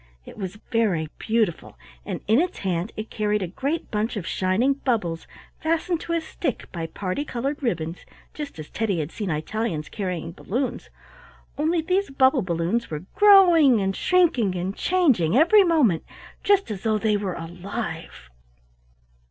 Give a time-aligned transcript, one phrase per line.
[0.25, 4.73] It was very beautiful, and in its hand it carried a great bunch of shining
[4.73, 5.27] bubbles,
[5.59, 8.03] fastened to a stick by parti colored ribbons,
[8.33, 10.89] just as Teddy had seen Italians carrying balloons,
[11.55, 16.03] only these bubble balloons were growing and shrinking and changing every moment,
[16.43, 18.31] just as though they were alive.